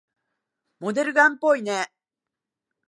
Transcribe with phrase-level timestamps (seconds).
[0.79, 1.93] モデルガンっぽいね。